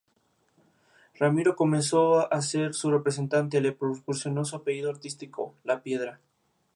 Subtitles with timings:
[1.13, 6.19] Ramiro comenzó a ser su representante y le proporcionó su apellido artístico, "Lapiedra".